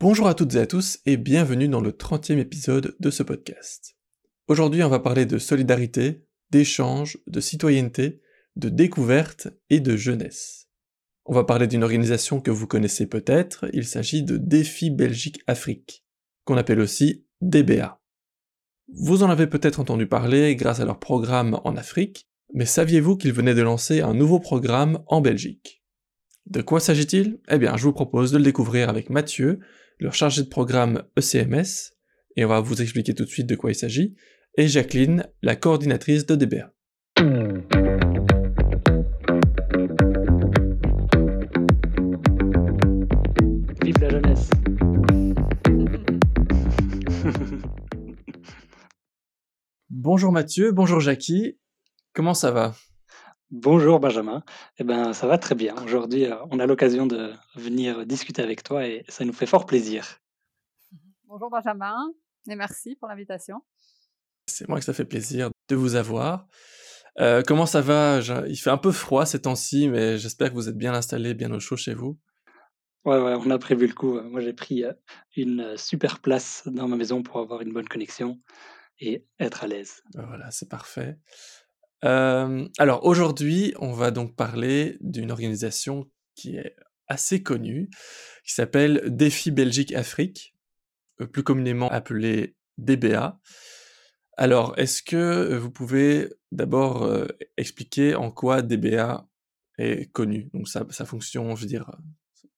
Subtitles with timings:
[0.00, 3.96] Bonjour à toutes et à tous et bienvenue dans le 30e épisode de ce podcast.
[4.46, 8.20] Aujourd'hui on va parler de solidarité, d'échange, de citoyenneté,
[8.54, 10.68] de découverte et de jeunesse.
[11.24, 16.06] On va parler d'une organisation que vous connaissez peut-être, il s'agit de Défi Belgique Afrique,
[16.44, 18.00] qu'on appelle aussi DBA.
[18.94, 23.32] Vous en avez peut-être entendu parler grâce à leur programme en Afrique, mais saviez-vous qu'ils
[23.32, 25.82] venaient de lancer un nouveau programme en Belgique?
[26.46, 27.40] De quoi s'agit-il?
[27.50, 29.58] Eh bien, je vous propose de le découvrir avec Mathieu,
[30.00, 31.94] leur chargé de programme ECMS,
[32.36, 34.14] et on va vous expliquer tout de suite de quoi il s'agit,
[34.56, 36.72] et Jacqueline, la coordinatrice de DBA.
[43.82, 44.50] Vive la jeunesse.
[49.90, 51.58] Bonjour Mathieu, bonjour Jackie,
[52.12, 52.74] comment ça va?
[53.50, 54.44] Bonjour Benjamin.
[54.76, 55.74] Eh ben, ça va très bien.
[55.82, 59.64] Aujourd'hui, euh, on a l'occasion de venir discuter avec toi et ça nous fait fort
[59.64, 60.20] plaisir.
[61.24, 61.96] Bonjour Benjamin
[62.46, 63.62] et merci pour l'invitation.
[64.44, 66.46] C'est moi que ça fait plaisir de vous avoir.
[67.20, 68.20] Euh, comment ça va?
[68.48, 71.50] Il fait un peu froid ces temps-ci, mais j'espère que vous êtes bien installé, bien
[71.50, 72.18] au chaud chez vous.
[73.06, 74.20] Ouais, ouais, on a prévu le coup.
[74.20, 74.92] Moi, j'ai pris euh,
[75.36, 78.42] une super place dans ma maison pour avoir une bonne connexion
[79.00, 80.02] et être à l'aise.
[80.12, 81.16] Voilà, c'est parfait.
[82.04, 86.76] Euh, alors aujourd'hui, on va donc parler d'une organisation qui est
[87.08, 87.88] assez connue,
[88.44, 90.54] qui s'appelle Défi Belgique Afrique,
[91.20, 93.40] euh, plus communément appelée DBA.
[94.36, 99.26] Alors, est-ce que vous pouvez d'abord euh, expliquer en quoi DBA
[99.78, 101.90] est connu Donc sa, fonction, je veux dire,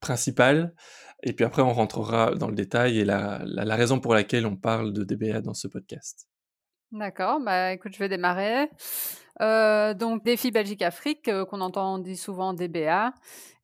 [0.00, 0.74] principale,
[1.22, 4.56] et puis après on rentrera dans le détail et la, la raison pour laquelle on
[4.56, 6.30] parle de DBA dans ce podcast.
[6.92, 8.68] D'accord, bah écoute, je vais démarrer.
[9.40, 13.14] Euh, donc, Défi Belgique Afrique, euh, qu'on entend dit souvent DBA,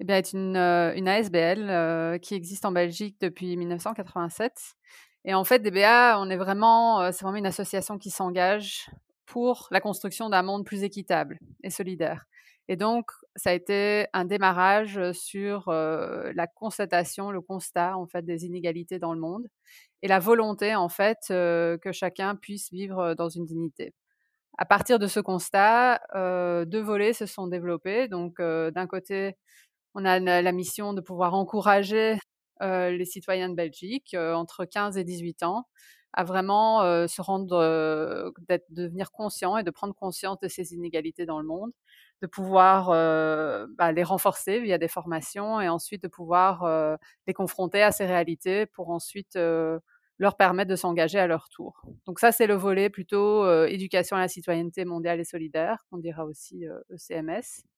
[0.00, 4.76] eh bien, est une, euh, une ASBL qui existe en Belgique depuis 1987.
[5.24, 8.88] Et en fait, DBA, on est vraiment, c'est vraiment une association qui s'engage
[9.26, 12.26] pour la construction d'un monde plus équitable et solidaire.
[12.68, 18.44] Et donc, ça a été un démarrage sur la constatation, le constat en fait des
[18.44, 19.46] inégalités dans le monde
[20.02, 23.94] et la volonté en fait que chacun puisse vivre dans une dignité.
[24.58, 28.08] À partir de ce constat, deux volets se sont développés.
[28.08, 29.36] Donc, d'un côté,
[29.94, 32.18] on a la mission de pouvoir encourager
[32.60, 35.66] les citoyens de Belgique entre 15 et 18 ans
[36.14, 41.40] à vraiment se rendre, de devenir conscient et de prendre conscience de ces inégalités dans
[41.40, 41.72] le monde
[42.22, 42.88] de pouvoir
[43.76, 48.66] bah, les renforcer via des formations et ensuite de pouvoir les confronter à ces réalités
[48.66, 49.36] pour ensuite
[50.18, 51.82] leur permettre de s'engager à leur tour.
[52.06, 56.24] Donc ça, c'est le volet plutôt éducation à la citoyenneté mondiale et solidaire, qu'on dira
[56.24, 57.62] aussi ECMS.
[57.62, 57.76] E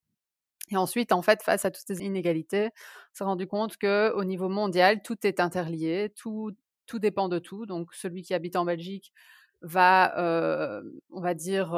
[0.70, 4.24] et ensuite, en fait, face à toutes ces inégalités, on s'est rendu compte que au
[4.24, 6.52] niveau mondial, tout est interlié, tout,
[6.86, 7.66] tout dépend de tout.
[7.66, 9.12] Donc celui qui habite en Belgique
[9.62, 11.70] va, on va dire,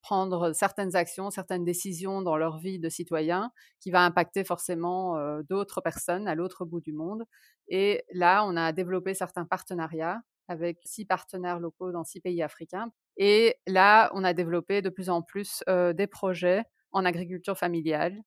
[0.00, 3.50] prendre certaines actions, certaines décisions dans leur vie de citoyen
[3.80, 7.24] qui va impacter forcément d'autres personnes à l'autre bout du monde.
[7.68, 12.90] Et là, on a développé certains partenariats avec six partenaires locaux dans six pays africains.
[13.16, 18.20] Et là, on a développé de plus en plus des projets en agriculture familiale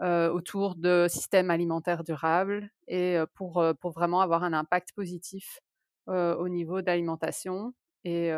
[0.00, 5.60] autour de systèmes alimentaires durables et pour, pour vraiment avoir un impact positif
[6.06, 8.32] au niveau d'alimentation et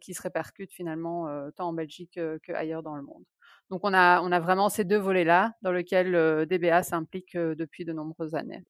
[0.00, 3.24] qui se répercutent finalement tant en Belgique qu'ailleurs dans le monde.
[3.70, 7.92] Donc on a, on a vraiment ces deux volets-là dans lesquels DBA s'implique depuis de
[7.92, 8.64] nombreuses années.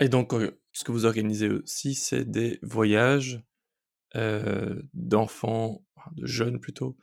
[0.00, 0.34] Et donc,
[0.72, 3.42] ce que vous organisez aussi, c'est des voyages
[4.94, 6.96] d'enfants, de jeunes plutôt,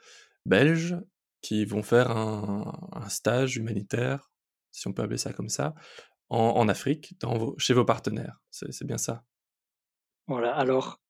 [0.46, 0.98] belges,
[1.44, 4.32] qui vont faire un, stage humanitaire,
[4.72, 5.76] si on peut appeler ça comme ça,
[6.30, 8.42] en, Afrique, dans chez vos partenaires.
[8.50, 9.24] C'est bien ça?
[10.26, 11.03] Voilà, alors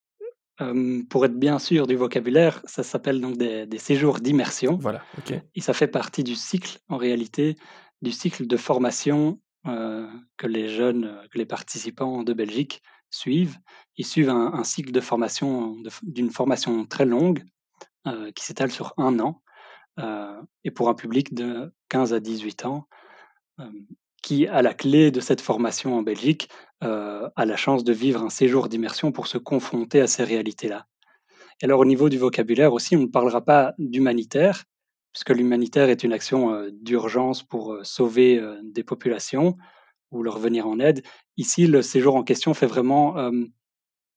[1.08, 4.76] pour être bien sûr du vocabulaire, ça s'appelle donc des, séjours d'immersion.
[4.76, 5.34] Voilà, ok.
[5.54, 7.56] Et ça fait partie du cycle, en réalité,
[8.02, 13.58] du cycle de formation que les jeunes, que les participants de Belgique suivent.
[13.96, 17.42] Ils suivent un, cycle de formation, d'une formation très longue,
[18.34, 19.42] qui s'étale sur un an,
[20.64, 22.86] et pour un public de 15 à 18 ans
[24.24, 26.48] qui, à la clé de cette formation en Belgique,
[26.82, 30.86] euh, a la chance de vivre un séjour d'immersion pour se confronter à ces réalités-là.
[31.60, 34.64] Et alors, au niveau du vocabulaire aussi, on ne parlera pas d'humanitaire,
[35.12, 39.58] puisque l'humanitaire est une action euh, d'urgence pour euh, sauver des populations
[40.10, 41.02] ou leur venir en aide.
[41.36, 43.30] Ici, le séjour en question fait vraiment,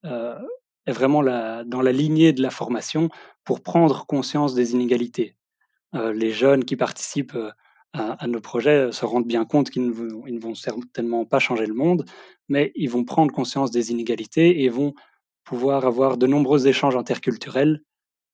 [0.04, 3.10] est vraiment dans la lignée de la formation
[3.44, 5.36] pour prendre conscience des inégalités.
[5.94, 7.38] les jeunes qui participent
[7.98, 12.06] à, nos projets se rendent bien compte qu'ils ne, vont certainement pas changer le monde,
[12.48, 14.94] mais ils vont prendre conscience des inégalités et vont
[15.44, 17.82] pouvoir avoir de nombreux échanges interculturels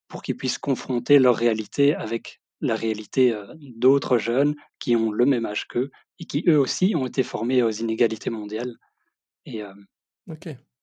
[0.08, 5.26] pour qu'ils puissent confronter leur réalité avec la réalité euh, d'autres jeunes qui ont le
[5.26, 8.76] même âge qu'eux et qui eux aussi ont été formés aux inégalités mondiales.
[9.46, 9.74] Et, euh,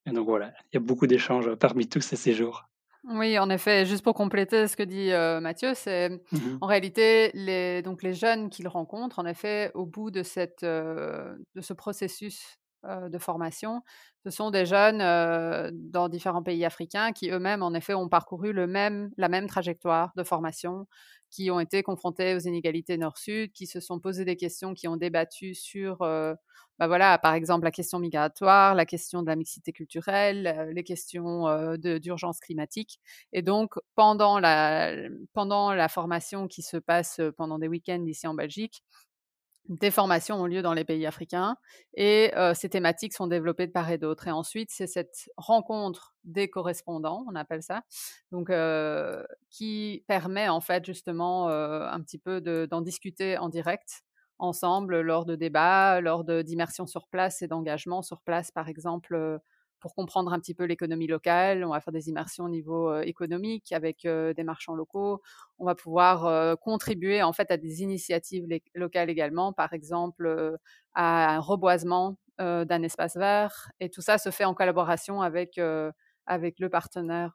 [0.05, 2.70] et donc voilà, il y a beaucoup d'échanges parmi tous ces séjours.
[3.03, 7.31] Oui, en effet, juste pour compléter ce que dit euh, Mathieu, c'est mmh en réalité
[7.33, 12.60] les, donc les jeunes qu'il rencontre, en effet, au bout de, cette, de ce processus
[12.83, 13.81] de formation,
[14.25, 14.99] ce sont des jeunes
[15.91, 20.11] dans différents pays africains qui eux-mêmes, en effet, ont parcouru le même, la même trajectoire
[20.15, 20.87] de formation,
[21.29, 24.97] qui ont été confrontés aux inégalités nord-sud, qui se sont posés des questions, qui ont
[24.97, 30.71] débattu sur, bah voilà, par exemple, la question migratoire, la question de la mixité culturelle,
[30.73, 32.99] les questions d'urgence climatique.
[33.31, 34.93] Et donc, pendant la,
[35.33, 38.83] pendant la formation qui se passe pendant des week-ends ici en Belgique,
[39.71, 41.55] des formations ont lieu dans les pays africains
[41.93, 44.27] et ces thématiques sont développées de part et d'autre.
[44.27, 47.83] Et ensuite, c'est cette rencontre des correspondants, on appelle ça,
[48.31, 48.51] donc
[49.49, 54.03] qui permet en fait justement un petit peu d'en discuter en direct
[54.39, 59.39] ensemble lors de débats, lors d'immersions sur place et d'engagement sur place, par exemple
[59.81, 61.65] pour comprendre un petit peu l'économie locale.
[61.65, 65.21] On va faire des immersions au niveau économique avec des marchands locaux.
[65.59, 70.57] On va pouvoir contribuer en fait à des initiatives locales également, par exemple
[70.93, 73.71] à un reboisement d'un espace vert.
[73.79, 75.59] Et tout ça se fait en collaboration avec
[76.27, 77.33] avec le partenaire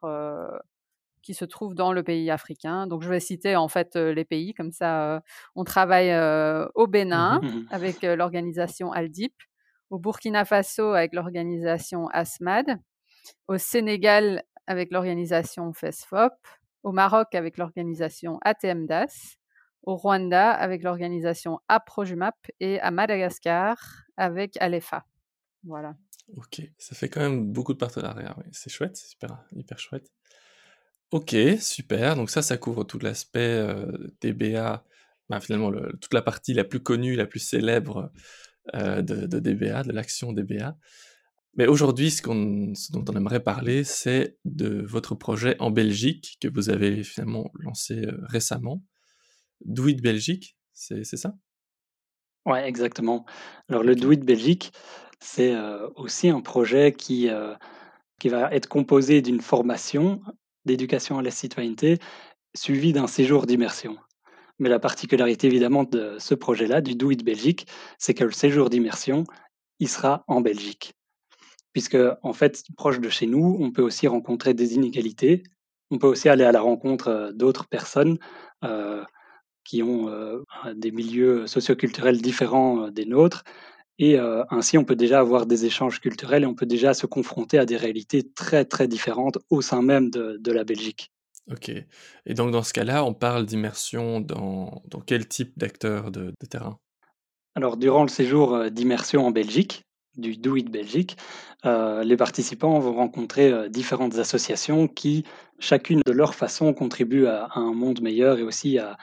[1.23, 2.87] qui se trouve dans le pays africain.
[2.87, 5.21] Donc, je vais citer en fait les pays, comme ça,
[5.55, 6.13] on travaille
[6.75, 9.33] au Bénin mmh avec l'organisation Aldip
[9.89, 12.79] au Burkina Faso avec l'organisation ASMAD,
[13.47, 16.33] au Sénégal avec l'organisation FESFOP,
[16.83, 19.37] au Maroc avec l'organisation ATMDAS,
[19.83, 23.77] au Rwanda avec l'organisation APROJUMAP et à Madagascar
[24.17, 25.05] avec ALEFA.
[25.63, 25.95] Voilà.
[26.35, 30.11] Ok, ça fait quand même beaucoup de partenariats, c'est chouette, c'est super, hyper chouette.
[31.11, 33.85] Ok, super, donc ça, ça couvre tout l'aspect euh,
[34.19, 34.83] DBA,
[35.41, 38.11] finalement toute la partie la plus connue, la plus célèbre
[38.75, 40.77] euh, de, DBA, de l'action DBA.
[41.55, 42.21] Mais aujourd'hui, ce,
[42.91, 48.05] dont on aimerait parler, c'est de votre projet en Belgique que vous avez finalement lancé
[48.05, 48.83] euh, récemment.
[49.65, 51.33] Do It Belgique, c'est ça?
[52.45, 53.25] Oui, exactement.
[53.69, 54.71] Alors le Do It Belgique,
[55.19, 57.29] c'est euh, aussi un projet qui,
[58.19, 60.21] qui va être composé d'une formation
[60.65, 61.97] d'éducation à la citoyenneté
[62.53, 63.97] suivie d'un séjour d'immersion.
[64.59, 67.67] Mais la particularité évidemment de ce projet-là, du Do It Belgique,
[67.99, 69.23] c'est que le séjour d'immersion,
[69.79, 70.93] il sera en Belgique.
[71.73, 75.43] Puisque, en fait, proche de chez nous, on peut aussi rencontrer des inégalités.
[75.91, 78.17] On peut aussi aller à la rencontre euh, d'autres personnes
[78.63, 79.03] euh,
[79.63, 80.41] qui ont euh,
[80.73, 83.43] des milieux socioculturels différents des nôtres.
[83.99, 84.19] Et
[84.51, 87.65] ainsi, on peut déjà avoir des échanges culturels et on peut déjà se confronter à
[87.65, 91.11] des réalités très, très différentes au sein même de la Belgique.
[91.51, 91.69] Ok.
[91.69, 96.77] Et donc dans ce cas-là, on parle d'immersion dans, dans quel type d'acteurs de, terrain?
[97.55, 99.83] Alors durant le séjour euh, d'immersion en Belgique,
[100.15, 101.15] du Do It Belgique,
[101.65, 105.23] euh, les participants vont rencontrer euh, différentes associations qui,
[105.59, 108.97] chacune de leur façon, contribuent à, un monde meilleur et aussi à,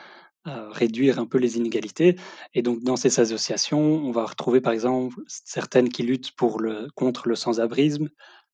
[0.46, 2.17] réduire un peu les inégalités.
[2.52, 6.88] Et donc dans ces associations, on va retrouver par exemple certaines qui luttent pour le,
[6.94, 8.11] contre le sans-abrisme,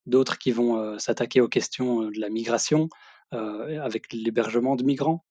[0.06, 2.88] d'autres qui vont s'attaquer aux questions de la migration,
[3.32, 5.24] avec l'hébergement de migrants.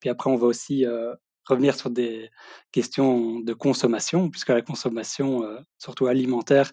[0.00, 1.14] Puis après, on va aussi euh,
[1.46, 2.30] revenir sur des
[2.72, 6.72] questions de consommation, puisque la consommation, euh, surtout alimentaire,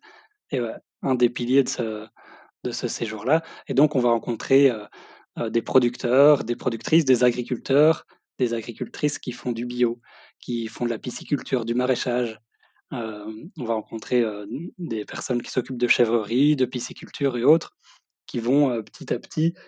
[0.52, 0.62] est
[1.02, 3.44] un des piliers de ce, séjour-là.
[3.68, 4.72] Et donc, on va rencontrer
[5.38, 8.08] des producteurs, des productrices, des agriculteurs,
[8.40, 10.02] des agricultrices qui font du bio,
[10.40, 12.40] qui font de la pisciculture, du maraîchage.
[12.92, 14.26] on va rencontrer
[14.80, 17.78] des personnes qui s'occupent de chèvrerie, de pisciculture et autres,
[18.26, 19.60] qui vont petit à petit euh,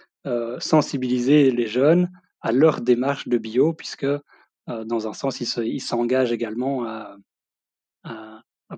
[0.59, 2.09] sensibiliser les jeunes
[2.41, 4.05] à leur démarche de bio, puisque
[4.69, 7.15] euh, dans un sens, ils s'engagent également à,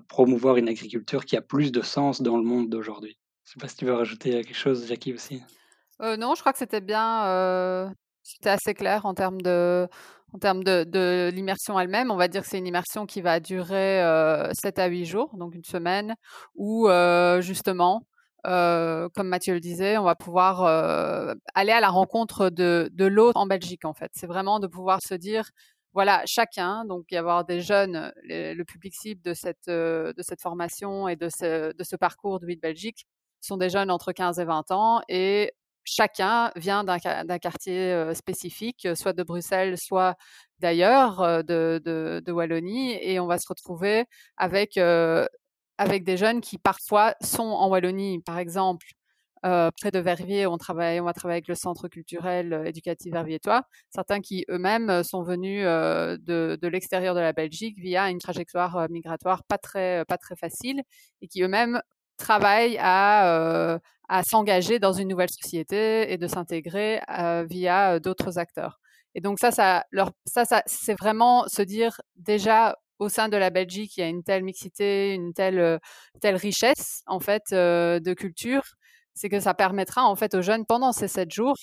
[0.08, 3.16] promouvoir une agriculture qui a plus de sens dans le monde d'aujourd'hui.
[3.44, 5.40] Je ne sais pas si tu veux rajouter quelque chose, Jackie, aussi.
[6.00, 9.86] Euh, non, je crois que c'était bien, c'était assez clair en termes de,
[10.32, 12.10] en termes de, de l'immersion elle-même.
[12.10, 14.02] On va dire que c'est une immersion qui va durer
[14.52, 16.16] 7 à 8 jours, donc une semaine,
[16.56, 16.88] où
[17.40, 18.04] justement,
[18.46, 23.38] euh, comme Mathieu le disait, on va pouvoir euh, aller à la rencontre de, l'autre
[23.38, 24.10] en Belgique, en fait.
[24.14, 25.50] C'est vraiment de pouvoir se dire,
[25.94, 30.40] voilà, chacun, donc y avoir des jeunes, le public cible de cette, euh, de cette
[30.42, 33.06] formation et de ce, de ce parcours de vie de Belgique
[33.40, 35.52] sont des jeunes entre 15 et 20 ans et
[35.84, 40.16] chacun vient d'un quartier spécifique, soit de Bruxelles, soit
[40.58, 44.06] d'ailleurs, de, de, Wallonie, et on va se retrouver
[44.38, 44.78] avec,
[45.78, 48.86] avec des jeunes qui parfois sont en Wallonie, par exemple,
[49.42, 53.64] près de Verviers, on, travaille, on va travailler avec le centre culturel éducatif verviétois.
[53.90, 59.44] Certains qui eux-mêmes sont venus de, de l'extérieur de la Belgique via une trajectoire migratoire
[59.44, 60.82] pas très, pas très facile
[61.20, 61.82] et qui eux-mêmes
[62.16, 63.78] travaillent à,
[64.08, 67.00] à s'engager dans une nouvelle société et de s'intégrer
[67.50, 68.80] via d'autres acteurs.
[69.14, 69.84] Et donc ça, ça,
[70.24, 74.08] ça, ça c'est vraiment se dire déjà au sein de la Belgique, il y a
[74.08, 75.80] une telle mixité, une telle,
[76.22, 78.64] richesse en fait de culture
[79.14, 81.56] c'est que ça permettra en fait aux jeunes pendant ces sept jours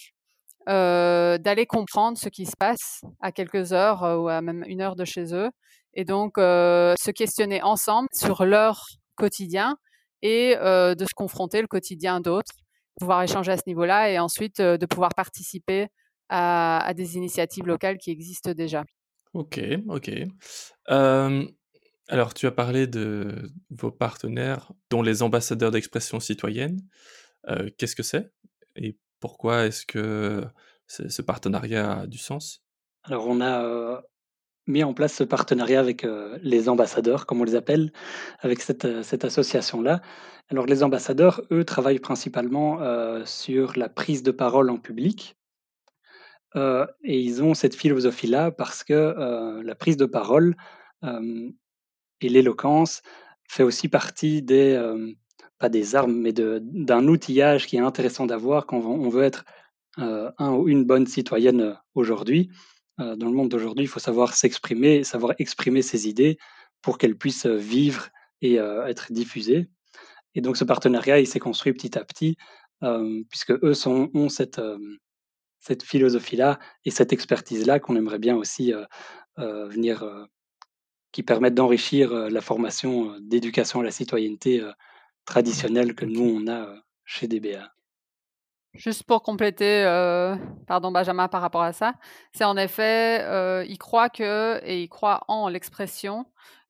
[0.67, 5.05] d'aller comprendre ce qui se passe à quelques heures ou à même une heure de
[5.05, 5.49] chez eux
[5.93, 8.85] et donc se questionner ensemble sur leur
[9.15, 9.75] quotidien
[10.21, 12.53] et de se confronter le quotidien d'autres,
[12.99, 15.87] pouvoir échanger à ce niveau-là et ensuite de pouvoir participer
[16.29, 18.83] à, des initiatives locales qui existent déjà.
[19.33, 20.11] Ok, ok.
[20.87, 26.81] alors tu as parlé de vos partenaires, dont les ambassadeurs d'expression citoyenne.
[27.77, 28.31] Qu'est-ce que c'est
[28.75, 30.43] et pourquoi est-ce que
[30.87, 32.63] ce partenariat a du sens?
[33.03, 34.01] Alors on a
[34.67, 36.05] mis en place ce partenariat avec
[36.41, 37.91] les ambassadeurs, comme on les appelle,
[38.39, 40.01] avec cette, cette association-là.
[40.49, 42.79] Alors les ambassadeurs, eux, travaillent principalement
[43.25, 45.37] sur la prise de parole en public.
[46.55, 50.55] Et ils ont cette philosophie-là parce que la prise de parole
[51.03, 53.01] et l'éloquence
[53.47, 54.77] fait aussi partie des,
[55.61, 59.45] pas des armes, mais d'un outillage qui est intéressant d'avoir quand on veut être
[59.99, 62.49] euh, un ou une bonne citoyenne euh, aujourd'hui.
[62.99, 66.37] Euh, dans le monde d'aujourd'hui, il faut savoir s'exprimer, savoir exprimer ses idées
[66.81, 68.09] pour qu'elles puissent vivre
[68.41, 69.69] et être diffusées.
[70.33, 72.37] Et donc ce partenariat, il s'est construit petit à petit,
[73.29, 74.59] puisque eux ont cette,
[75.61, 78.73] cette philosophie-là et cette expertise-là qu'on aimerait bien aussi
[79.37, 80.27] venir,
[81.11, 84.61] qui permettent d'enrichir la formation d'éducation à la citoyenneté
[85.25, 86.67] traditionnel que nous, on a
[87.05, 87.71] chez DBA.
[88.73, 89.83] Juste pour compléter,
[90.65, 91.93] pardon Benjamin, par rapport à ça,
[92.33, 96.25] c'est en effet, il croit que et il croit en l'expression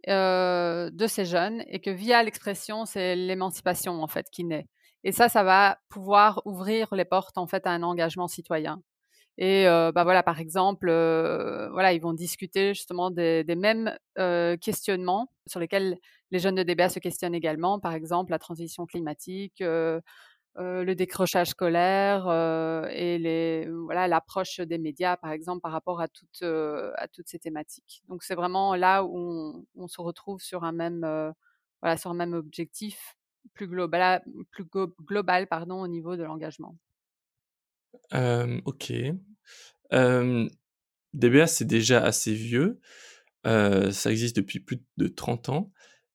[0.07, 4.67] de ces jeunes et que via l'expression, c'est l'émancipation en fait qui naît.
[5.03, 8.81] Et ça, ça va pouvoir ouvrir les portes en fait à un engagement citoyen.
[9.37, 10.87] Et bah voilà, par exemple,
[11.71, 13.97] voilà, ils vont discuter justement des, mêmes
[14.61, 15.97] questionnements sur lesquels
[16.31, 19.63] les jeunes de DBA se questionnent également, par exemple la transition climatique,
[20.57, 22.27] le décrochage scolaire
[22.91, 27.39] et les, voilà l'approche des médias, par exemple, par rapport à toutes, à toutes ces
[27.39, 28.03] thématiques.
[28.09, 31.01] Donc c'est vraiment là où on, se retrouve sur un même,
[31.81, 33.15] voilà, sur un même objectif
[33.53, 34.65] plus global, plus
[35.05, 36.75] global pardon, au niveau de l'engagement?
[38.65, 38.93] ok.
[41.13, 42.79] DBA, c'est déjà assez vieux.
[43.43, 45.71] ça existe depuis plus de 30 ans.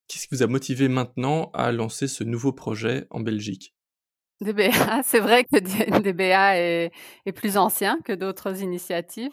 [0.09, 3.76] Qu'est-ce qui vous a motivé maintenant à lancer ce nouveau projet en Belgique?
[4.41, 4.71] DBA,
[5.05, 5.59] c'est vrai que
[6.01, 6.93] DBA est,
[7.35, 9.33] plus ancien que d'autres initiatives.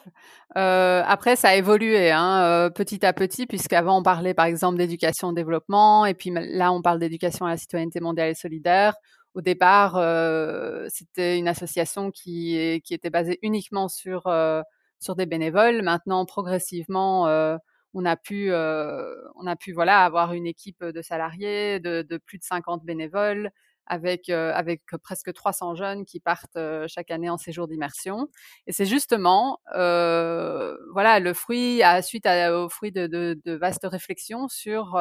[0.55, 4.77] Euh, après, ça a évolué hein, euh, petit à petit, puisqu'avant on parlait par exemple
[4.77, 8.95] d'éducation au développement, et puis là on parle d'éducation à la citoyenneté mondiale et solidaire.
[9.35, 14.61] Au départ, euh, c'était une association qui, était basée uniquement sur, euh,
[14.99, 15.81] sur des bénévoles.
[15.81, 17.57] Maintenant, progressivement, euh,
[17.95, 22.43] on a pu, on a pu voilà avoir une équipe de salariés, de plus de
[22.43, 23.51] 50 bénévoles,
[23.85, 28.27] avec euh, avec presque 300 jeunes qui partent euh, chaque année en séjour d'immersion.
[28.67, 34.99] Et c'est justement voilà le fruit à suite au fruit de, vastes réflexions sur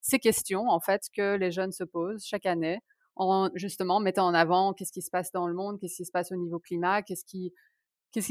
[0.00, 2.80] ces questions en fait que les jeunes se posent chaque année
[3.16, 6.12] en justement mettant en avant qu'est-ce qui se passe dans le monde, qu'est-ce qui se
[6.12, 7.52] passe au niveau climat, qu'est-ce qui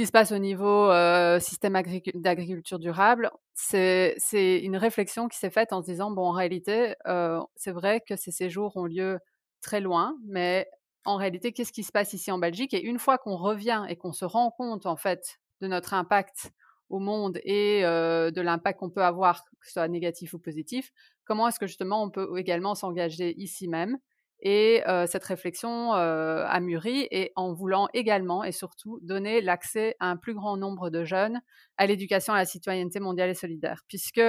[0.05, 1.73] se passe au niveau euh, système
[2.15, 7.39] d'agriculture durable C'est une réflexion qui s'est faite en se disant, bon, en réalité, euh,
[7.55, 9.19] c'est vrai que ces séjours ont lieu
[9.63, 10.67] très loin, mais
[11.05, 12.73] en réalité, qu'est-ce qui se passe ici en Belgique?
[12.73, 16.51] Et une fois qu'on revient et qu'on se rend compte, en fait, de notre impact
[16.89, 20.91] au monde et euh, de l'impact qu'on peut avoir, que ce soit négatif ou positif,
[21.25, 23.97] comment est-ce que justement on peut également s'engager ici même?
[24.45, 30.17] Et cette réflexion a mûri et en voulant également et surtout donner l'accès à un
[30.17, 31.39] plus grand nombre de jeunes
[31.77, 34.21] à l'éducation à la citoyenneté mondiale et solidaire, puisque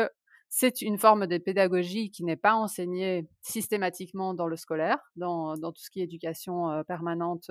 [0.57, 5.83] c'est une forme de pédagogie qui n'est pas enseignée systématiquement dans le scolaire, dans, tout
[5.83, 7.51] ce qui est éducation permanente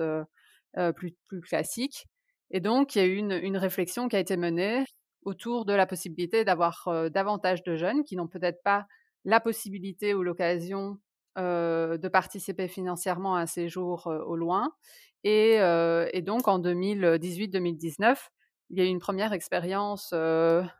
[0.96, 2.06] plus, plus, classique.
[2.50, 4.84] Et donc, il y a eu une, réflexion qui a été menée
[5.22, 8.86] autour de la possibilité d'avoir davantage de jeunes qui n'ont peut-être pas
[9.26, 10.98] la possibilité ou l'occasion
[11.36, 14.72] euh, de participer financièrement à un séjour euh, au loin.
[15.26, 18.16] Euh, et, donc en 2018-2019,
[18.74, 20.12] il y a eu une première expérience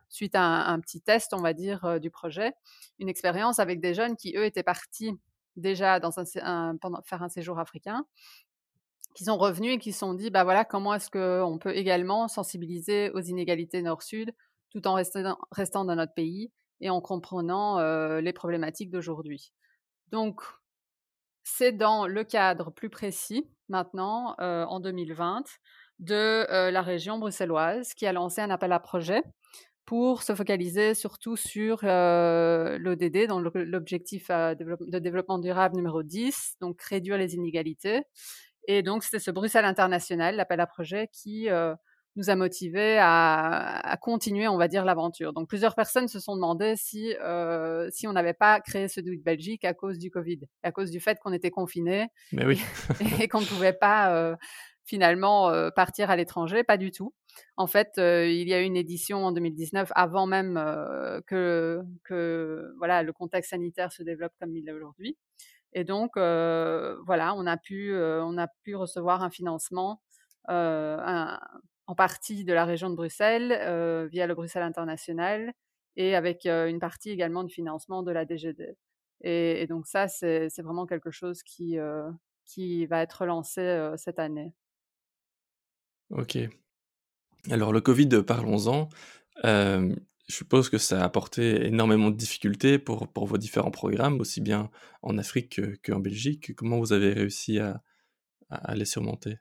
[0.09, 2.53] suite à un, petit test, on va dire, du projet,
[2.99, 5.13] une expérience avec des jeunes qui, eux, étaient partis
[5.55, 8.05] déjà dans faire un séjour africain,
[9.15, 12.27] qui sont revenus et qui se sont dit, bah voilà, comment est-ce qu'on peut également
[12.27, 14.33] sensibiliser aux inégalités nord-sud
[14.71, 17.79] tout en restant, dans notre pays et en comprenant
[18.19, 19.53] les problématiques d'aujourd'hui?
[20.11, 20.41] Donc,
[21.43, 25.45] c'est dans le cadre plus précis, maintenant, en 2020,
[25.99, 29.23] de la région bruxelloise qui a lancé un appel à projet
[29.85, 37.17] pour se focaliser surtout sur l'ODD, donc l'objectif de développement durable numéro 10, donc réduire
[37.17, 38.01] les inégalités.
[38.67, 41.49] Et donc, c'était ce Bruxelles international, l'appel à projet, qui
[42.15, 45.33] nous a motivés à, continuer, on va dire, l'aventure.
[45.33, 47.13] Donc, plusieurs personnes se sont demandé si,
[47.91, 50.99] si on n'avait pas créé ce Do Belgique à cause du Covid, à cause du
[50.99, 52.59] fait qu'on était confinés Mais oui.
[53.21, 54.35] et, qu'on ne pouvait pas
[54.85, 57.13] finalement partir à l'étranger, pas du tout.
[57.57, 60.55] En fait, il y a eu une édition en 2019 avant même
[61.27, 65.17] que, que voilà, le contexte sanitaire se développe comme il est aujourd'hui.
[65.73, 70.01] Et donc, voilà, on a, pu, on a pu recevoir un financement
[70.47, 75.53] en partie de la région de Bruxelles via le Bruxelles International
[75.97, 78.75] et avec une partie également du financement de la DGD.
[79.21, 81.77] Et, et donc ça, c'est vraiment quelque chose qui,
[82.45, 84.53] qui va être lancé cette année.
[86.11, 86.37] Ok.
[87.49, 88.89] Alors le Covid, parlons-en.
[89.43, 89.95] je
[90.27, 94.69] suppose que ça a apporté énormément de difficultés pour, pour vos différents programmes, aussi bien
[95.01, 96.55] en Afrique qu'en Belgique.
[96.55, 97.81] Comment vous avez réussi à,
[98.49, 99.37] à, les surmonter?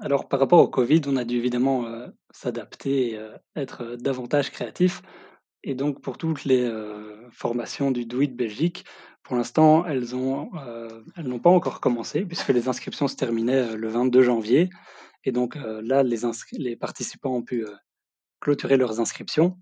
[0.00, 1.86] Alors par rapport au Covid, on a dû évidemment
[2.30, 3.20] s'adapter et
[3.56, 5.02] être davantage créatif.
[5.62, 6.70] Et donc pour toutes les
[7.30, 8.84] formations du Do Belgique,
[9.22, 10.50] pour l'instant, elles ont,
[11.16, 14.70] elles n'ont pas encore commencé puisque les inscriptions se terminaient le 22 janvier.
[15.24, 17.66] Et donc là, les, participants ont pu
[18.40, 19.58] clôturer leurs inscriptions.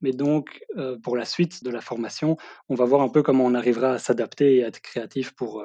[0.00, 0.64] Mais donc,
[1.02, 2.36] pour la suite de la formation,
[2.68, 5.64] on va voir un peu comment on arrivera à s'adapter et à être créatif pour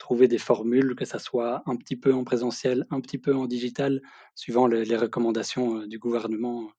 [0.00, 3.46] trouver des formules, que ça soit un petit peu en présentiel, un petit peu en
[3.46, 4.02] digital,
[4.34, 6.70] suivant les, recommandations du gouvernement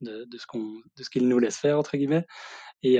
[0.00, 2.26] de, ce qu'il nous laisse faire, entre guillemets.
[2.82, 2.98] Et,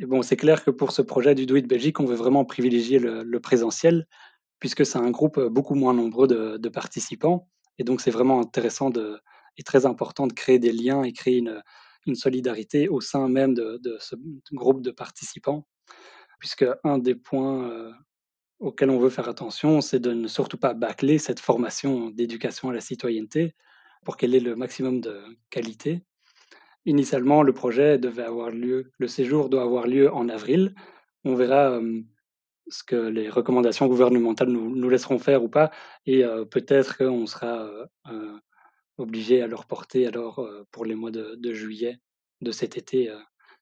[0.00, 2.98] bon, c'est clair que pour ce projet du Do It Belgique, on veut vraiment privilégier
[2.98, 4.06] le, présentiel,
[4.58, 7.48] puisque c'est un groupe beaucoup moins nombreux de participants.
[7.78, 8.90] Et donc, c'est vraiment intéressant
[9.58, 11.62] et très important de créer des liens et créer une,
[12.14, 14.14] solidarité au sein même de, de, ce
[14.52, 15.66] groupe de participants,
[16.38, 17.90] puisque un des points euh,
[18.60, 22.72] auxquels on veut faire attention, c'est de ne surtout pas bâcler cette formation d'éducation à
[22.72, 23.56] la citoyenneté
[24.04, 26.04] pour qu'elle ait le maximum de qualité.
[26.84, 30.74] Initialement, le projet devait avoir lieu, le séjour doit avoir lieu en avril.
[31.24, 32.02] On verra euh,
[32.68, 35.70] ce que les recommandations gouvernementales nous, laisseront faire ou pas.
[36.06, 38.38] Et euh, peut-être qu'on sera euh, euh,
[38.98, 41.98] obligé à leur porter alors pour les mois de, juillet
[42.40, 43.12] de cet été,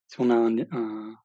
[0.06, 1.16] si on a un,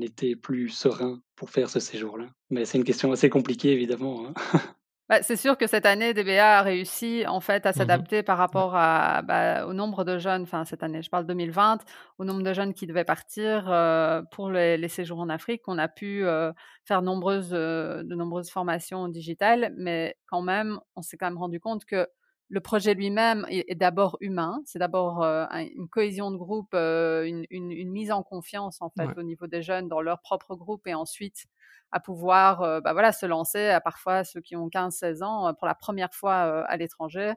[0.00, 2.26] été plus serein pour faire ce séjour-là.
[2.48, 4.26] Mais c'est une question assez compliquée, évidemment.
[4.26, 4.34] Hein.
[5.10, 8.38] Bah, c'est sûr que cette année, DBA a réussi en fait à mmh s'adapter par
[8.38, 11.78] rapport à, bah, au nombre de jeunes, enfin cette année, je parle 2020,
[12.18, 15.62] au nombre de jeunes qui devaient partir euh, pour les, les, séjours en Afrique.
[15.66, 16.52] On a pu euh,
[16.84, 21.58] faire nombreuses, euh, de nombreuses formations digitales, mais quand même, on s'est quand même rendu
[21.58, 22.06] compte que
[22.50, 27.90] le projet lui-même est, d'abord humain, c'est d'abord une cohésion de groupe, une, une, une,
[27.90, 31.46] mise en confiance en fait au niveau des jeunes dans leur propre groupe et ensuite
[31.92, 35.52] à pouvoir euh, bah voilà, se lancer, à parfois ceux qui ont 15-16 ans, euh,
[35.52, 37.32] pour la première fois euh, à l'étranger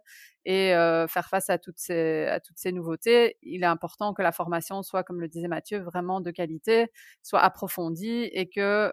[0.46, 0.72] et
[1.08, 3.38] faire face à toutes, ces, à toutes ces nouveautés.
[3.44, 7.40] Il est important que la formation soit, comme le disait Mathieu, vraiment de qualité, soit
[7.40, 8.92] approfondie et que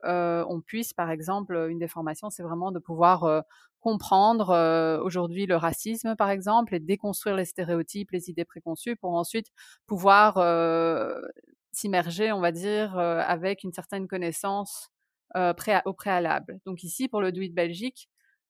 [0.48, 3.42] on puisse, par exemple, une des formations, c'est vraiment de pouvoir
[3.80, 9.48] comprendre aujourd'hui le racisme, par exemple, et déconstruire les stéréotypes, les idées préconçues, pour ensuite
[9.86, 10.34] pouvoir
[11.72, 14.90] s'immerger, on va dire, avec une certaine connaissance
[15.36, 15.52] euh,
[15.84, 16.58] au préalable.
[16.66, 18.08] Donc ici, pour le Do It Belgique,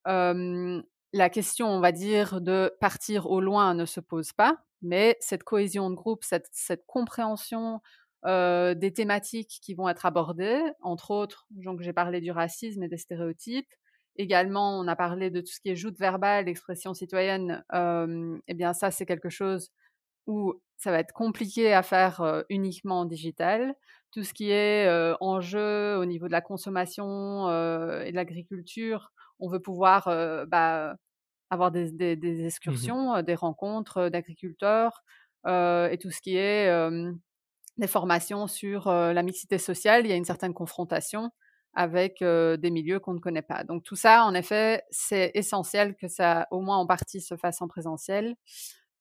[0.08, 0.80] euh,
[1.12, 5.42] la question, on va dire, de partir au loin ne se pose pas, mais cette
[5.42, 7.80] cohésion de groupe, cette, cette compréhension
[8.24, 12.88] euh, des thématiques qui vont être abordées, entre autres, donc j'ai parlé du racisme et
[12.88, 13.74] des stéréotypes.
[14.20, 17.64] Également, on a parlé de tout ce qui est joute verbale, l'expression citoyenne.
[17.72, 19.70] Euh, eh bien, ça, c'est quelque chose
[20.26, 23.74] où ça va être compliqué à faire euh, uniquement en digital
[24.12, 29.10] tout ce qui est euh, enjeu au niveau de la consommation euh, et de l'agriculture,
[29.38, 30.04] on veut pouvoir
[30.48, 30.96] bah,
[31.48, 35.02] avoir des, des, des mmh excursions, des rencontres d'agriculteurs
[35.46, 36.68] et tout ce qui est
[37.78, 40.04] des formations sur la mixité sociale.
[40.04, 41.30] Il y a une certaine confrontation
[41.74, 43.64] avec des milieux qu'on ne connaît pas.
[43.64, 47.62] Donc tout ça, en effet, c'est essentiel que ça, au moins en partie, se fasse
[47.62, 48.34] en présentiel.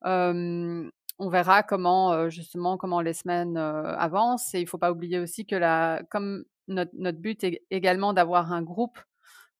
[0.03, 5.45] on verra comment justement comment les semaines avancent et il ne faut pas oublier aussi
[5.45, 8.99] que la, comme notre, notre but est également d'avoir un groupe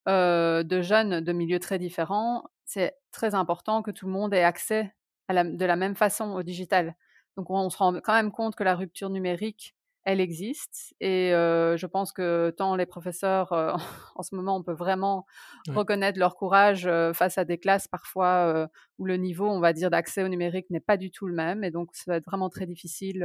[0.08, 4.93] de jeunes de milieux très différents, c'est très important que tout le monde ait accès
[5.30, 6.95] de la même façon au digital.
[7.38, 9.76] Donc on se rend quand même compte que la rupture numérique,
[10.10, 10.95] elle existe.
[11.00, 13.52] Et je pense que tant les professeurs,
[14.15, 15.26] en ce moment, on peut vraiment
[15.69, 18.67] reconnaître leur courage face à des classes parfois
[18.98, 21.63] où le niveau, on va dire, d'accès au numérique n'est pas du tout le même.
[21.63, 23.24] Et donc, ça va être vraiment très difficile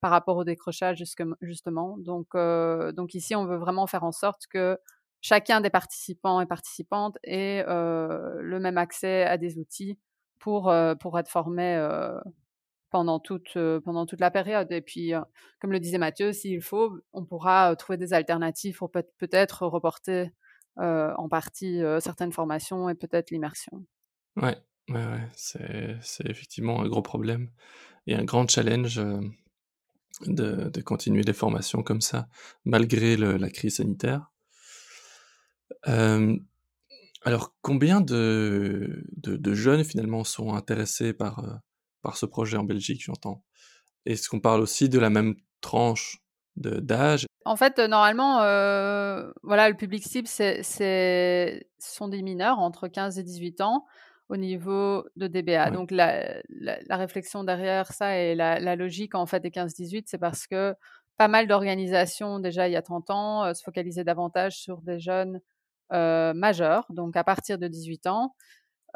[0.00, 1.02] par rapport au décrochage,
[1.40, 1.96] justement.
[1.98, 4.78] Donc, donc ici, on veut vraiment faire en sorte que
[5.20, 9.96] chacun des participants et participantes ait le même accès à des outils
[10.40, 11.76] pour, pour être formé
[12.90, 14.70] pendant toute, pendant toute la période.
[14.72, 15.12] Et puis,
[15.60, 20.30] comme le disait Mathieu, s'il faut, on pourra trouver des alternatives pour peut-être reporter
[20.76, 23.84] en partie certaines formations et peut-être l'immersion.
[24.36, 24.56] Ouais,
[24.90, 25.28] ouais.
[25.34, 27.50] C'est, effectivement un gros problème
[28.06, 29.00] et un grand challenge
[30.26, 32.28] de, de, continuer les formations comme ça,
[32.64, 34.30] malgré la crise sanitaire.
[35.82, 41.60] alors, combien de, de, jeunes finalement sont intéressés par,
[42.06, 43.42] par ce projet en Belgique, j'entends.
[44.04, 46.22] Est-ce qu'on parle aussi de la même tranche
[46.54, 47.26] d'âge?
[47.44, 52.86] En fait, euh, normalement, euh, voilà, le public cible, c'est, ce sont des mineurs entre
[52.86, 53.86] 15 et 18 ans
[54.28, 55.72] au niveau de DBA.
[55.72, 60.46] Donc la, la, réflexion derrière ça et la, logique en fait des 15-18, c'est parce
[60.46, 60.76] que
[61.16, 65.00] pas mal d'organisations déjà il y a 30 ans euh, se focalisaient davantage sur des
[65.00, 65.40] jeunes
[65.90, 68.34] majeurs, donc à partir de 18 ans,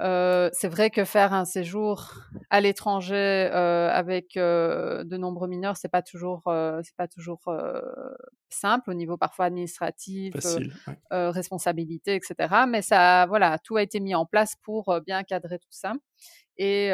[0.00, 2.12] c'est vrai que faire un séjour
[2.50, 6.42] à l'étranger avec de nombreux mineurs, c'est pas toujours,
[6.82, 7.42] c'est pas toujours
[8.48, 10.34] simple au niveau parfois administratif,
[11.10, 12.64] responsabilité, etc.
[12.68, 15.92] Mais ça, voilà, tout a été mis en place pour bien cadrer tout ça.
[16.56, 16.90] Et,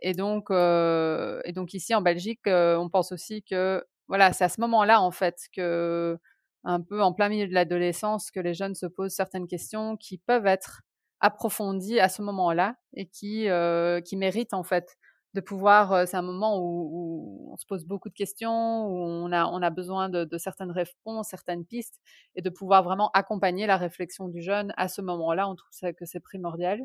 [0.00, 4.60] et donc, et donc ici en Belgique, on pense aussi que voilà, c'est à ce
[4.60, 6.18] moment-là en fait que
[6.64, 10.18] un peu en plein milieu de l'adolescence que les jeunes se posent certaines questions qui
[10.18, 10.82] peuvent être
[11.24, 14.98] approfondie à ce moment-là et qui, euh, qui mérite en fait
[15.32, 15.92] de pouvoir.
[15.92, 19.62] Euh, c'est un moment où, on se pose beaucoup de questions, où on a, on
[19.62, 22.00] a besoin de, certaines réponses, certaines pistes,
[22.36, 25.48] et de pouvoir vraiment accompagner la réflexion du jeune à ce moment-là.
[25.48, 26.80] On trouve que c'est primordial.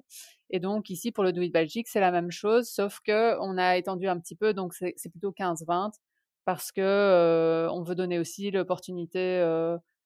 [0.51, 3.57] Et donc ici pour le Do It Belgique, c'est la même chose, sauf que on
[3.57, 5.91] a étendu un petit peu, donc c'est, plutôt 15-20
[6.45, 9.41] parce que euh, on veut donner aussi l'opportunité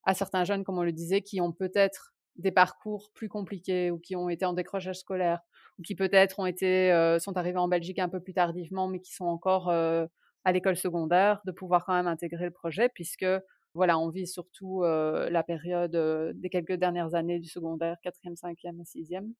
[0.05, 3.99] à certains jeunes, comme on le disait, qui ont peut-être des parcours plus compliqués ou
[3.99, 5.39] qui ont été en décrochage scolaire
[5.79, 8.99] ou qui peut-être ont été euh, sont arrivés en Belgique un peu plus tardivement mais
[8.99, 10.05] qui sont encore euh,
[10.43, 13.25] à l'école secondaire de pouvoir quand même intégrer le projet puisque
[13.73, 15.95] voilà on vit surtout euh, la période
[16.35, 19.33] des quelques dernières années du secondaire quatrième cinquième et sixième.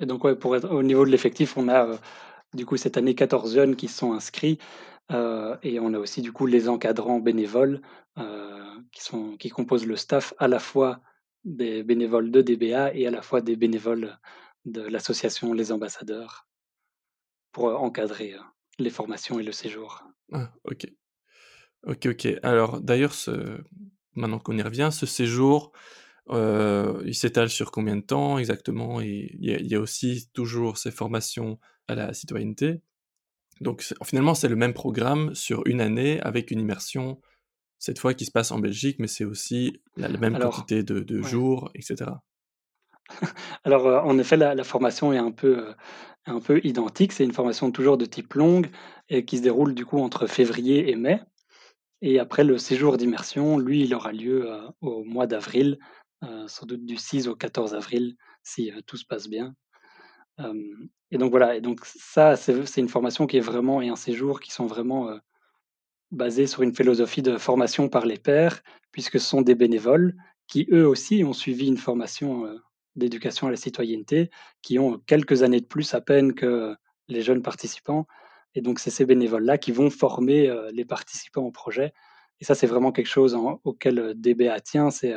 [0.00, 1.98] Et donc ouais, pour être au niveau de l'effectif on a
[2.54, 4.58] du coup cette année 14 jeunes qui sont inscrits
[5.10, 7.80] et on a aussi du coup les encadrants bénévoles
[8.92, 11.00] qui sont qui composent le staff à la fois
[11.44, 14.18] des bénévoles de DBA et à la fois des bénévoles
[14.64, 16.46] de l'association Les Ambassadeurs
[17.50, 18.34] pour encadrer
[18.78, 20.04] les formations et le séjour.
[20.32, 20.86] Ah, ok.
[21.86, 22.28] Ok, ok.
[22.42, 23.14] Alors, d'ailleurs,
[24.14, 25.72] maintenant qu'on y revient, ce séjour,
[26.30, 29.00] il s'étale sur combien de temps exactement?
[29.00, 32.80] Et il y, a aussi toujours ces formations à la citoyenneté.
[33.60, 37.20] Donc, finalement, c'est le même programme sur une année avec une immersion
[37.82, 41.68] cette fois qui se passe en Belgique, mais c'est aussi la, même quantité de, jours,
[41.74, 42.12] etc.
[43.64, 45.72] Alors, euh, en effet, la, formation est un peu, euh,
[46.26, 47.12] un peu identique.
[47.12, 48.70] C'est une formation toujours de type longue
[49.08, 51.22] et qui se déroule du coup entre février et mai.
[52.02, 55.80] Et après, le séjour d'immersion, lui, il aura lieu euh, au mois d'avril,
[56.46, 58.14] sans doute du 6 au 14 avril,
[58.44, 59.56] si tout se passe bien.
[61.10, 64.38] et donc voilà, et donc ça, c'est une formation qui est vraiment, et un séjour
[64.38, 65.18] qui sont vraiment
[66.12, 70.14] basé sur une philosophie de formation par les pairs, puisque ce sont des bénévoles
[70.46, 72.58] qui, eux aussi, ont suivi une formation euh,
[72.94, 76.76] d'éducation à la citoyenneté, qui ont quelques années de plus à peine que
[77.08, 78.06] les jeunes participants.
[78.54, 81.94] Et donc, c'est ces bénévoles-là qui vont former euh, les participants au projet.
[82.40, 85.16] Et ça, c'est vraiment quelque chose auquel euh, DBA tient, c'est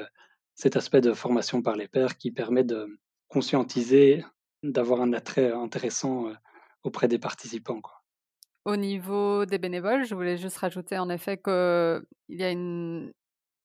[0.53, 2.87] cet aspect de formation par les pairs qui permet de
[3.27, 4.23] conscientiser,
[4.63, 6.31] d'avoir un attrait intéressant
[6.83, 7.81] auprès des participants.
[8.65, 13.13] Au niveau des bénévoles, je voulais juste rajouter en effet qu'il y a une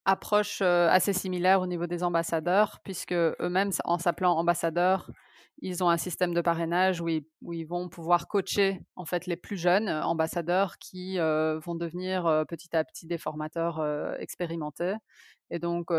[0.04, 5.10] approche assez similaire au niveau des ambassadeurs, puisque eux-mêmes, en s'appelant ambassadeurs,
[5.62, 9.56] ils ont un système de parrainage où ils, vont pouvoir coacher en fait les plus
[9.56, 13.82] jeunes ambassadeurs qui vont devenir petit à petit des formateurs
[14.20, 14.94] expérimentés.
[15.50, 15.90] Et donc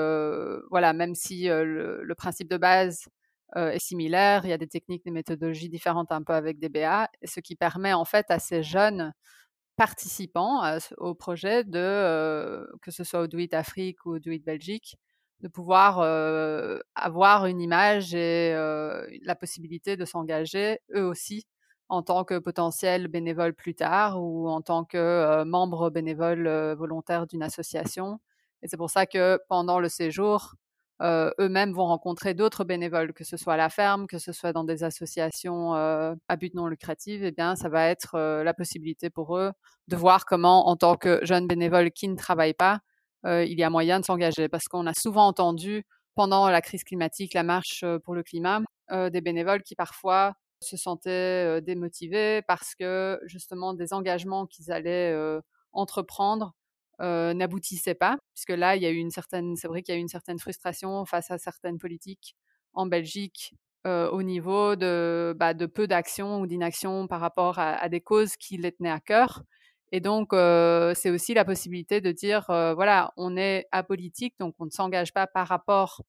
[0.69, 3.07] voilà, même si le, principe de base
[3.55, 4.45] est similaire.
[4.45, 7.93] Il y a des techniques, des méthodologies différentes un peu avec DBA, ce qui permet
[7.93, 9.13] en fait à ces jeunes
[9.75, 10.61] participants
[10.97, 14.97] au projet de, que ce soit au Do It Afrique ou au Do It Belgique,
[15.41, 15.99] de pouvoir
[16.95, 18.53] avoir une image et
[19.23, 21.45] la possibilité de s'engager eux aussi
[21.89, 27.43] en tant que potentiel bénévole plus tard ou en tant que membre bénévole volontaire d'une
[27.43, 28.19] association.
[28.61, 30.53] Et c'est pour ça que pendant le séjour,
[31.01, 34.63] eux-mêmes vont rencontrer d'autres bénévoles, que ce soit à la ferme, que ce soit dans
[34.63, 37.21] des associations à but non lucratif.
[37.23, 39.51] Eh bien, ça va être la possibilité pour eux
[39.87, 42.79] de voir comment, en tant que jeunes bénévoles qui ne travaillent pas,
[43.25, 44.47] il y a moyen de s'engager.
[44.47, 45.83] Parce qu'on a souvent entendu
[46.15, 48.61] pendant la crise climatique, la marche pour le climat,
[48.91, 55.15] des bénévoles qui parfois se sentaient démotivés parce que justement des engagements qu'ils allaient
[55.71, 56.53] entreprendre
[57.01, 59.99] n'aboutissaient pas, puisque là, il y a eu une certaine, c'est vrai qu'il y a
[59.99, 62.35] eu une certaine frustration face à certaines politiques
[62.73, 63.53] en Belgique
[63.85, 68.35] au niveau de, bah, de peu d'action ou d'inaction par rapport à, à, des causes
[68.35, 69.41] qui les tenaient à cœur.
[69.91, 74.69] Et donc, c'est aussi la possibilité de dire, voilà, on est apolitique, donc on ne
[74.69, 76.01] s'engage pas par rapport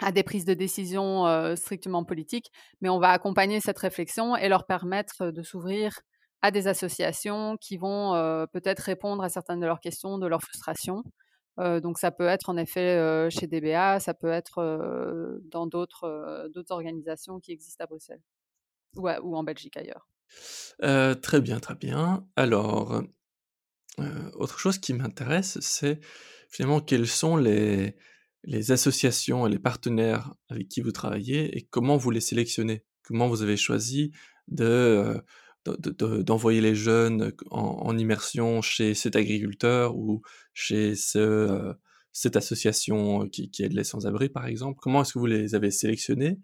[0.00, 1.24] à des prises de décision
[1.56, 6.00] strictement politiques, mais on va accompagner cette réflexion et leur permettre de s'ouvrir
[6.42, 8.12] à des associations qui vont
[8.52, 11.02] peut-être répondre à certaines de leurs questions, de leurs frustrations.
[11.58, 17.52] donc ça peut être en effet chez DBA, ça peut être dans d'autres organisations qui
[17.52, 18.22] existent à Bruxelles
[18.96, 20.08] ou, en Belgique ailleurs.
[21.20, 22.26] très bien, très bien.
[22.36, 23.02] Alors,
[24.34, 26.00] autre chose qui m'intéresse, c'est
[26.48, 27.96] finalement quelles sont les
[28.70, 32.84] associations et les partenaires avec qui vous travaillez et comment vous les sélectionnez?
[33.02, 34.12] Comment vous avez choisi
[34.48, 35.20] de,
[35.78, 40.22] d'envoyer les jeunes en, immersion chez cet agriculteur ou
[40.54, 41.74] chez ce,
[42.12, 44.78] cette association qui, qui aide les sans-abri, par exemple?
[44.80, 46.38] Comment est-ce que vous les avez sélectionnés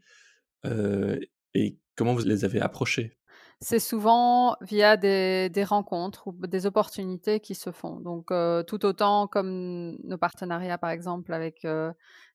[1.55, 3.19] et comment vous les avez approchés?
[3.61, 8.01] C'est souvent via des, rencontres ou des opportunités qui se font.
[8.01, 8.27] Donc,
[8.67, 11.67] tout autant comme nos partenariats, par exemple, avec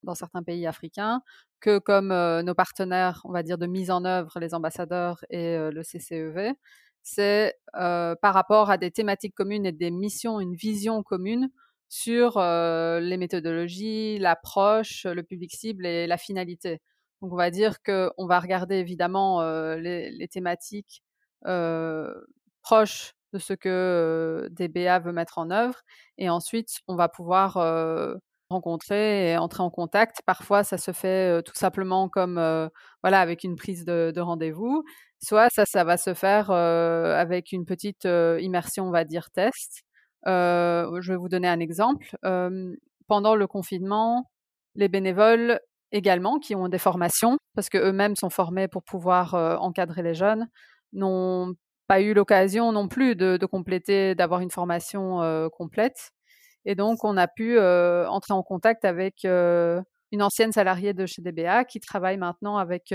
[0.04, 1.22] dans certains pays africains,
[1.60, 5.84] que comme nos partenaires, on va dire, de mise en œuvre, les ambassadeurs et le
[5.84, 6.54] CCEV,
[7.04, 11.50] c'est par rapport à des thématiques communes et des missions, une vision commune
[11.90, 16.82] sur les méthodologies, l'approche, le public cible et la finalité.
[17.22, 19.44] Donc, on va dire qu'on va regarder évidemment
[19.76, 21.09] les, thématiques euh,
[22.62, 25.82] proche de ce que DBA veut mettre en œuvre.
[26.17, 27.58] Et ensuite, on va pouvoir
[28.49, 30.21] rencontrer et entrer en contact.
[30.25, 32.36] Parfois, ça se fait tout simplement comme
[33.04, 34.84] voilà avec une prise de, rendez-vous.
[35.21, 39.84] Soit ça, ça va se faire avec une petite immersion, on va dire test.
[40.25, 42.17] je vais vous donner un exemple.
[43.08, 44.30] pendant le confinement,
[44.75, 45.60] les bénévoles
[45.91, 50.47] également qui ont des formations, parce que eux-mêmes sont formés pour pouvoir encadrer les jeunes,
[50.93, 51.56] n'ont
[51.88, 56.12] pas eu l'occasion non plus de, compléter, d'avoir une formation complète.
[56.65, 61.65] Et donc, on a pu entrer en contact avec une ancienne salariée de chez DBA
[61.65, 62.93] qui travaille maintenant avec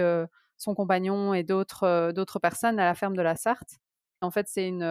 [0.56, 3.80] son compagnon et d'autres personnes à la ferme de la Sarthe.
[4.20, 4.84] En fait, c'est une,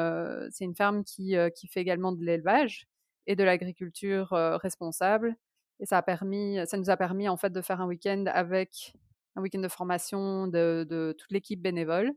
[0.59, 2.87] une ferme qui, qui fait également de l'élevage
[3.25, 4.29] et de l'agriculture
[4.61, 5.35] responsable.
[5.79, 8.93] Et ça, a permis, ça nous a permis en fait de faire un week-end avec
[9.35, 12.11] un week-end de formation de, toute l'équipe bénévole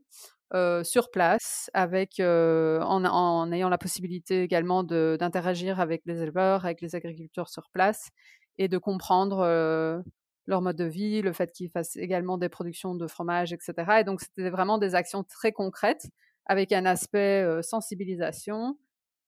[0.84, 7.48] sur place, avec, en, ayant la possibilité également d'interagir avec les éleveurs, avec les agriculteurs
[7.48, 8.10] sur place
[8.58, 10.02] et de comprendre
[10.46, 13.74] leur mode de vie, le fait qu'ils fassent également des productions de fromage, etc.
[14.00, 16.06] Et donc, c'était vraiment des actions très concrètes
[16.46, 18.78] avec un aspect sensibilisation,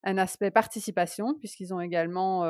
[0.04, 2.44] un aspect participation, puisqu'ils ont également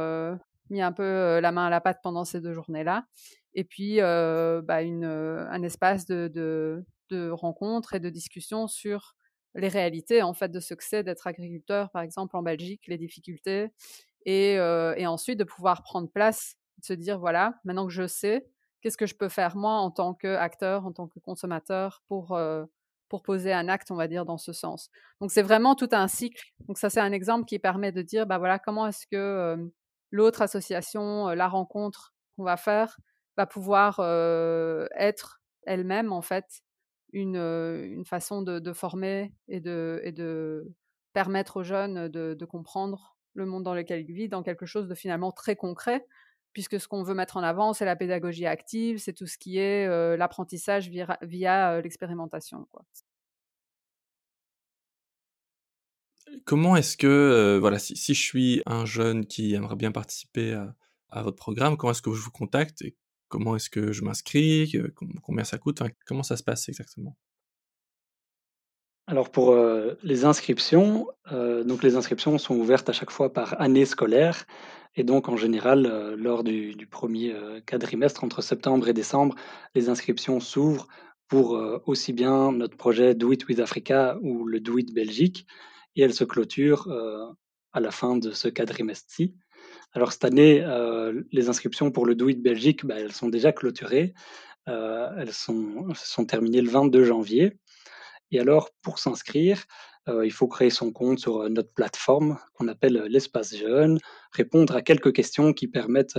[0.71, 3.07] mis un peu la main à la pâte pendant ces deux journées-là,
[3.55, 9.15] et puis bah, une, un espace de, de, de rencontres et de discussions sur
[9.55, 12.99] les réalités en fait de ce que c'est d'être agriculteur, par exemple en Belgique, les
[12.99, 13.69] difficultés,
[14.27, 18.47] et, et, ensuite de pouvoir prendre place, de se dire voilà, maintenant que je sais,
[18.83, 22.39] qu'est-ce que je peux faire moi en tant qu'acteur, en tant que consommateur pour
[23.09, 24.91] pour poser un acte, on va dire, dans ce sens.
[25.21, 26.53] Donc c'est vraiment tout un cycle.
[26.69, 29.71] Donc ça c'est un exemple qui permet de dire bah voilà comment est-ce que
[30.11, 32.99] l'autre association, la rencontre qu'on va faire,
[33.39, 34.01] va pouvoir
[34.97, 36.63] être elle-même en fait
[37.13, 40.71] une, façon de, former et de, et de
[41.13, 44.95] permettre aux jeunes de, comprendre le monde dans lequel ils vivent dans quelque chose de
[44.95, 46.05] finalement très concret,
[46.53, 49.59] puisque ce qu'on veut mettre en avant, c'est la pédagogie active, c'est tout ce qui
[49.59, 52.67] est l'apprentissage via, l'expérimentation.
[56.45, 60.53] Comment est-ce que, voilà, si, je suis un jeune qui aimerait bien participer
[61.11, 62.83] à, votre programme, comment est-ce que je vous contacte
[63.29, 64.73] comment est-ce que je m'inscris,
[65.23, 67.17] combien ça coûte, comment ça se passe exactement?
[69.07, 69.57] Alors pour
[70.03, 74.45] les inscriptions, donc les inscriptions sont ouvertes à chaque fois par année scolaire
[74.97, 79.35] et donc en général lors du, premier quadrimestre entre septembre et décembre,
[79.75, 80.89] les inscriptions s'ouvrent
[81.27, 85.47] pour aussi bien notre projet Do It with Africa ou le Do It Belgique
[85.97, 86.87] et elles se clôturent
[87.73, 89.35] à la fin de ce quadrimestre-ci.
[89.99, 90.65] Alors cette année,
[91.33, 94.15] les inscriptions pour le Do It Belgique, bah, elles sont déjà clôturées.
[94.67, 97.59] elles sont, sont terminées le 22 janvier.
[98.31, 99.65] Et alors, pour s'inscrire,
[100.09, 103.99] euh, il faut créer son compte sur euh, notre plateforme qu'on appelle euh, l'espace jeune,
[104.33, 106.19] répondre à quelques questions qui permettent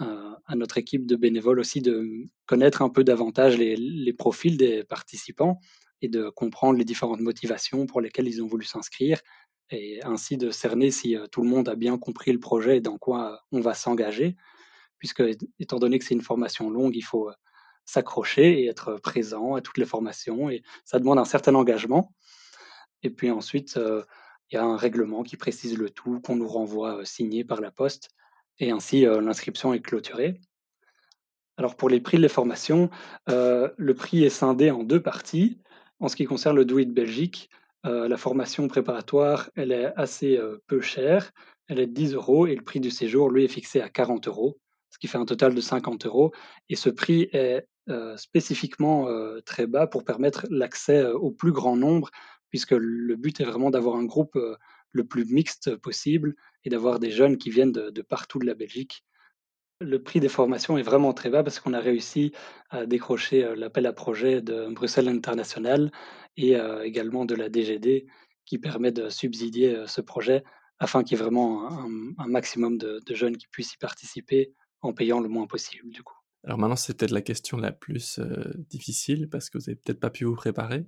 [0.00, 5.60] à notre équipe de bénévoles aussi de connaître un peu davantage les, profils des participants
[6.02, 9.20] et de comprendre les différentes motivations pour lesquelles ils ont voulu s'inscrire
[9.70, 12.98] et ainsi de cerner si tout le monde a bien compris le projet et dans
[12.98, 14.36] quoi on va s'engager,
[14.98, 15.22] puisque
[15.58, 17.30] étant donné que c'est une formation longue, il faut
[17.84, 20.48] s'accrocher et être présent à toutes les formations.
[20.48, 22.12] Et ça demande un certain engagement.
[23.02, 23.78] Et puis ensuite,
[24.50, 27.70] il y a un règlement qui précise le tout, qu'on nous renvoie signé par la
[27.70, 28.10] poste.
[28.58, 30.40] Et ainsi, l'inscription est clôturée.
[31.56, 32.88] Alors pour les prix de les formations,
[33.26, 35.60] le prix est scindé en deux parties.
[36.00, 37.50] En ce qui concerne le Do It Belgique,
[37.84, 41.32] la formation préparatoire, elle est assez peu chère.
[41.68, 44.28] Elle est de 10 euros et le prix du séjour, lui, est fixé à 40
[44.28, 44.58] euros,
[44.90, 46.32] ce qui fait un total de 50 euros.
[46.68, 47.66] Et ce prix est
[48.16, 49.08] spécifiquement
[49.44, 52.10] très bas pour permettre l'accès au plus grand nombre,
[52.50, 54.38] puisque le but est vraiment d'avoir un groupe
[54.92, 59.04] le plus mixte possible et d'avoir des jeunes qui viennent de, partout de la Belgique.
[59.80, 62.32] Le prix des formations est vraiment très bas parce qu'on a réussi
[62.70, 65.90] à décrocher l'appel à projet de Bruxelles International
[66.36, 68.06] et également de la DGD
[68.44, 70.44] qui permet de subsidier ce projet
[70.78, 74.92] afin qu'il y ait vraiment un, maximum de, de, jeunes qui puissent y participer en
[74.92, 76.16] payant le moins possible du coup.
[76.44, 78.20] Alors maintenant, c'est peut-être la question la plus
[78.68, 80.86] difficile parce que vous n'avez peut-être pas pu vous préparer.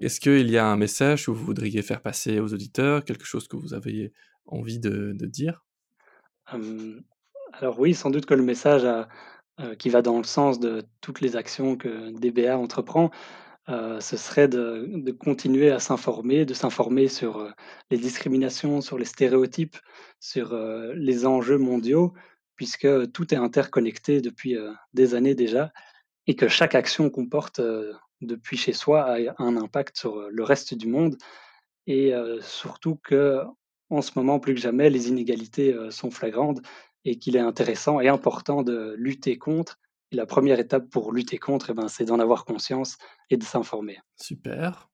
[0.00, 3.46] Est-ce qu'il y a un message que vous voudriez faire passer aux auditeurs, quelque chose
[3.46, 4.12] que vous avez
[4.46, 5.64] envie de, dire?
[7.52, 8.86] Alors oui, sans doute que le message
[9.78, 13.10] qui va dans le sens de toutes les actions que DBA entreprend,
[13.68, 17.52] ce serait de, continuer à s'informer, de s'informer sur
[17.90, 19.76] les discriminations, sur les stéréotypes,
[20.18, 20.54] sur
[20.94, 22.14] les enjeux mondiaux,
[22.56, 24.56] puisque tout est interconnecté depuis
[24.94, 25.72] des années déjà
[26.26, 27.60] et que chaque action qu'on porte
[28.20, 31.16] depuis chez soi a un impact sur le reste du monde.
[31.86, 33.42] Et surtout que
[33.90, 36.60] en ce moment plus que jamais les inégalités sont flagrantes
[37.04, 39.78] et qu'il est intéressant et important de lutter contre.
[40.12, 42.98] Et la première étape pour lutter contre, eh ben, c'est d'en avoir conscience
[43.30, 43.98] et de s'informer.
[44.16, 44.88] Super.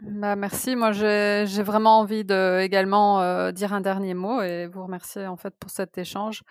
[0.00, 0.74] Bah, merci.
[0.74, 5.36] Moi, j'ai vraiment envie de également euh, dire un dernier mot et vous remercier en
[5.36, 6.42] fait pour cet échange.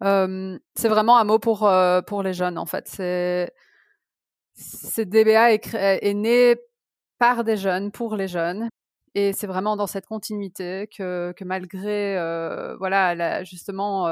[0.00, 2.88] c'est vraiment un mot pour euh, pour les jeunes en fait.
[2.88, 3.52] C'est
[5.04, 6.56] DBA est, est, né
[7.18, 8.68] par des jeunes pour les jeunes
[9.14, 14.06] et c'est vraiment dans cette continuité que, que malgré euh, voilà justement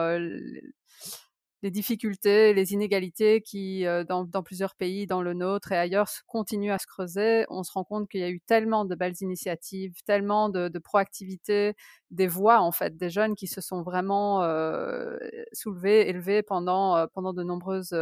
[1.63, 6.71] les difficultés, les inégalités qui, euh, dans, plusieurs pays, dans le nôtre et ailleurs, continuent
[6.73, 7.45] à se creuser.
[7.49, 11.75] On se rend compte qu'il y a eu tellement de belles initiatives, tellement de, proactivité,
[12.11, 15.19] des voix en fait, des jeunes qui se sont vraiment euh,
[15.53, 17.93] soulevés, élevés pendant, euh, pendant de nombreuses,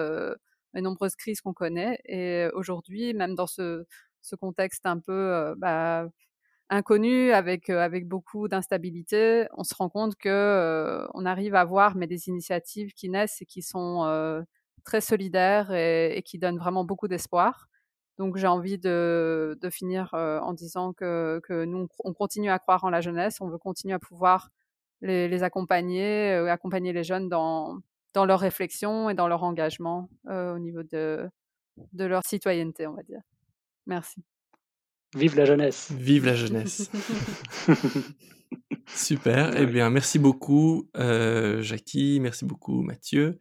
[0.74, 1.98] les nombreuses crises qu'on connaît.
[2.06, 3.86] Et aujourd'hui, même dans ce,
[4.20, 6.06] ce contexte un peu bah,
[6.70, 12.06] inconnu, avec, avec beaucoup d'instabilité, on se rend compte que on arrive à voir mais
[12.06, 14.44] des initiatives qui naissent et qui sont
[14.84, 17.68] très solidaires et, qui donnent vraiment beaucoup d'espoir.
[18.18, 22.84] Donc j'ai envie de, de finir en disant que, que, nous, on continue à croire
[22.84, 24.50] en la jeunesse, on veut continuer à pouvoir
[25.02, 27.78] les, les accompagner, accompagner les jeunes dans,
[28.14, 31.28] dans leur réflexion et dans leur engagement au niveau de,
[31.92, 33.20] de leur citoyenneté, on va dire.
[33.86, 34.24] Merci.
[35.14, 35.92] Vive la jeunesse.
[35.92, 36.90] Vive la jeunesse.
[38.88, 39.56] Super.
[39.60, 42.18] Eh bien, merci beaucoup, euh, Jackie.
[42.20, 43.38] Merci beaucoup, Mathieu.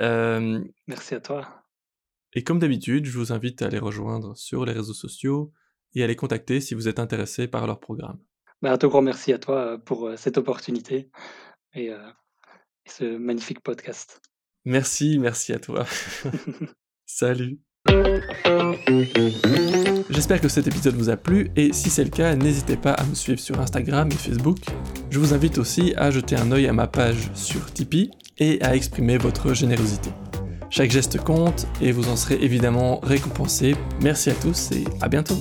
[0.00, 1.64] Euh, merci à toi.
[2.32, 5.52] Et comme d'habitude, je vous invite à les rejoindre sur les réseaux sociaux
[5.94, 8.18] et à les contacter si vous êtes intéressé par leur programme.
[8.62, 11.10] Bah, un tout grand merci à toi euh, pour cette opportunité
[11.74, 11.90] et
[12.86, 14.20] ce magnifique podcast.
[14.64, 15.86] Merci, merci à toi.
[17.06, 17.60] Salut.
[20.10, 23.04] J'espère que cet épisode vous a plu et si c'est le cas, n'hésitez pas à
[23.04, 24.58] me suivre sur Instagram et Facebook.
[25.10, 28.74] Je vous invite aussi à jeter un œil à ma page sur Tipeee et à
[28.74, 30.10] exprimer votre générosité.
[30.70, 33.74] Chaque geste compte et vous en serez évidemment récompensé.
[34.02, 35.40] Merci à tous et à bientôt.